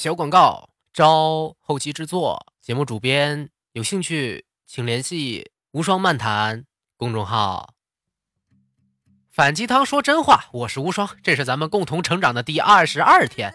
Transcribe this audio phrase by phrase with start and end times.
[0.00, 7.74] 小广告招后期制作，节目主编有兴趣请联系无双漫谈公众号。
[9.28, 13.52] 反鸡汤说真话，我是无双，这是咱们共同成长的第二十二天。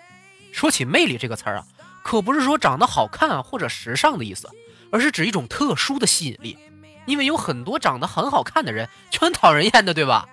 [0.51, 1.67] 说起魅力这个词儿啊，
[2.03, 4.49] 可不是说长得好看或者时尚的意思，
[4.91, 6.57] 而是指一种特殊的吸引力。
[7.05, 10.27] 因为有很多长得很好看的人，全讨人厌的，对吧？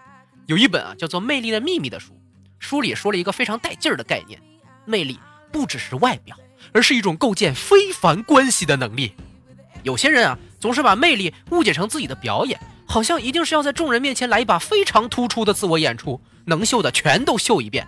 [0.46, 2.20] 有一本啊叫做《魅力的秘密》的书，
[2.58, 4.42] 书里说了一个非常带劲儿的概念：
[4.84, 5.20] 魅力
[5.52, 6.36] 不只是外表，
[6.72, 9.14] 而是一种构建非凡关系的能力。
[9.82, 17.86] 有些人啊，总是把魅力误解成自己的表演，好像一定是要在众人面前来一把非常突出的自我演出，能秀的全都秀一遍，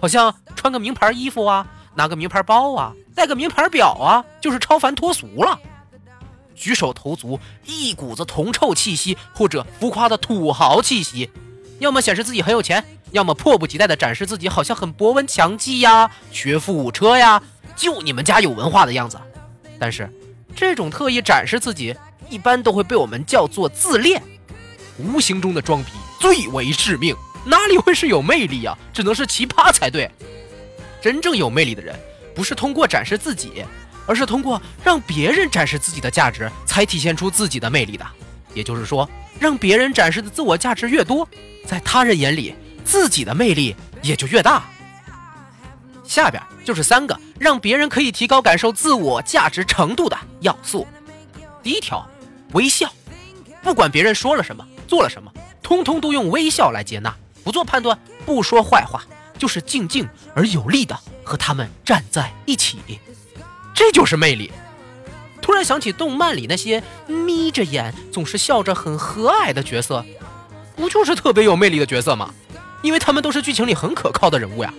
[0.00, 5.58] 好像穿个名牌衣服啊，拿个名牌包啊，戴个名牌表啊，就是超凡脱俗了。
[6.54, 11.30] 举手投足一股子铜臭气息，或者浮夸的土豪气息，
[11.78, 17.42] 要么显示自己很有钱，要么迫不及待地展示自己好像很博闻强记呀，学富五车呀，
[17.76, 19.18] 就你们家有文化的样子。
[19.78, 20.10] 但是，
[20.54, 21.94] 这种特意展示自己，
[22.28, 24.22] 一般都会被我们叫做自恋，
[24.98, 28.76] 无形中的装逼最为致命，哪里会是有魅力呀？
[28.92, 30.10] 只能是奇葩才对。
[31.00, 31.98] 真正有魅力的人，
[32.34, 33.64] 不是通过展示自己。
[34.06, 38.04] 而是通过让别人展示自己的价值，才体现出自己的魅力的。
[38.54, 41.28] 也就是说，让别人展示的自我价值越多，
[41.64, 42.52] 在他人眼里，
[42.84, 44.64] 自己的魅力也就越大。
[46.04, 50.86] 下边就是三个让别人可以提高感受自我价值程度的要素。
[51.62, 52.04] 第一条，
[52.52, 52.92] 微笑，
[53.62, 55.30] 不管别人说了什么，做了什么，
[55.62, 57.14] 通通都用微笑来接纳，
[57.44, 59.04] 不做判断，不说坏话，
[59.38, 62.78] 就是静静而有力的和他们站在一起。
[63.72, 64.50] 这就是魅力。
[65.40, 70.04] 突然想起动漫里那些眯着眼总是笑着很和蔼的角色，
[70.76, 72.34] 不就是特别有魅力的角色吗？
[72.82, 74.72] 因为他们都是剧情里很可靠的人物呀。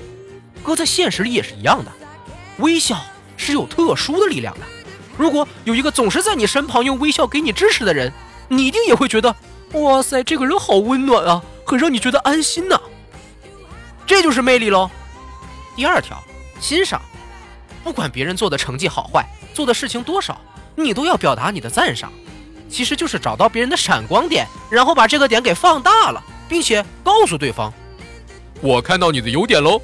[0.63, 1.91] 搁在现实里也是一样的，
[2.57, 2.99] 微笑
[3.35, 4.65] 是有特殊的力量的。
[5.17, 8.11] 如果有一个总是在你身旁用微笑给你支持的人，
[8.47, 9.35] 你一定也会觉得，
[9.73, 12.79] 哇塞，这个人好温暖啊，很让你觉得安心呐。
[14.05, 14.89] 这就是魅力喽。
[15.75, 16.21] 第二条，
[16.59, 17.01] 欣赏。
[17.83, 20.39] 不管别人做的成绩好坏，做的事情多少，
[20.75, 22.11] 你都要表达你的赞赏。
[22.69, 27.73] 其实就是找到别人的闪光点，然后把这个点给放大了，并且告诉对方
[28.61, 29.81] ：“我看到你的优点喽。”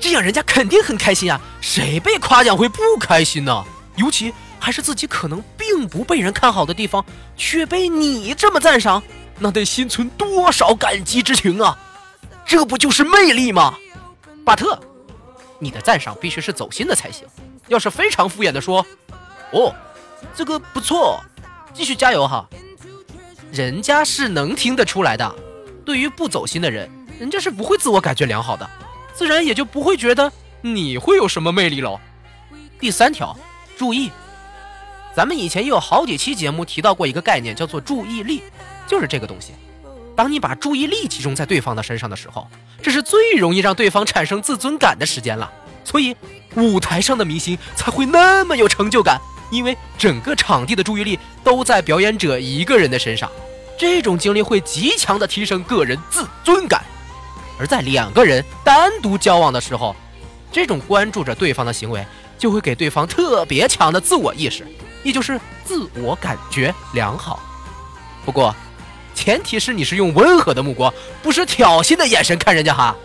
[0.00, 1.40] 这样人家肯定很开心啊！
[1.60, 3.64] 谁被夸奖会不开心呢？
[3.96, 7.04] 尤其还是自己可能并不被人看好的地方，
[7.36, 9.02] 却被你这么赞赏，
[9.38, 11.78] 那得心存多少感激之情啊！
[12.44, 13.74] 这不就是魅力吗？
[14.44, 14.80] 巴特。
[15.60, 17.24] 你的赞赏必须是走心的才行。
[17.68, 18.84] 要是非常敷衍的说，
[19.52, 19.72] 哦，
[20.34, 21.22] 这个不错，
[21.72, 22.44] 继续加油哈，
[23.52, 25.32] 人家是能听得出来的。
[25.84, 26.90] 对于不走心的人，
[27.22, 28.68] 人家是不会自我感觉良好的，
[29.14, 32.00] 自然也就不会觉得你会有什么魅力喽。
[32.80, 33.38] 第三条，
[33.78, 34.10] 注意，
[35.14, 38.42] 咱们以前也有好几期节目提到过一个概念，叫做注意力，
[38.88, 39.52] 就是这个东西。
[40.16, 42.48] 当你把注意力集中在对方的身上的时候，
[42.82, 45.48] 这是最容易让对方产生自尊感的时间了。
[45.84, 46.16] 所以，
[46.56, 49.20] 舞台上的明星才会那么有成就感，
[49.52, 53.30] 因为整个场地的注意力都在表演者一个人的身上。
[53.78, 56.84] 这种经历会极强的提升个人自尊感。
[57.62, 59.94] 而在两个人单独交往的时候，
[60.50, 62.04] 这种关注着对方的行为，
[62.36, 64.66] 就会给对方特别强的自我意识，
[65.04, 67.40] 也就是自我感觉良好。
[68.24, 68.52] 不过，
[69.14, 72.96] 前提是你是用温和的目光，不是挑衅的眼神看人家哈。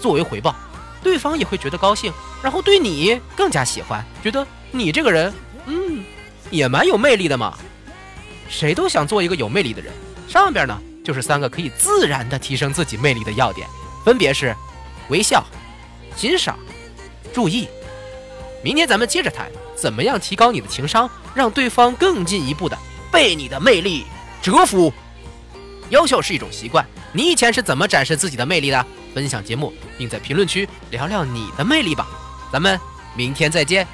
[0.00, 0.56] 作为回报，
[1.02, 2.10] 对方也会觉得高兴，
[2.42, 5.30] 然后对你更加喜欢，觉得你这个人，
[5.66, 6.02] 嗯，
[6.48, 7.52] 也蛮有魅力的嘛。
[8.48, 9.92] 谁都想做一个有魅力的人。
[10.26, 13.68] 上边呢就是三个可以自然的提升自己魅力的要点，
[14.04, 14.56] 分别是
[15.10, 15.44] 微笑、
[16.16, 16.58] 欣赏、
[17.32, 17.68] 注意。
[18.64, 22.76] 明天咱们接着谈，怎么样提高你的情商，让对方更进一步的
[23.12, 24.06] 被你的魅力
[24.42, 24.92] 折服。
[25.90, 28.86] 优秀是一种习惯，你以前是怎么展示自己的魅力的？
[29.14, 32.08] 分享节目，并在评论区聊聊你的魅力吧。
[32.50, 32.80] 咱们
[33.14, 33.86] 明天再见。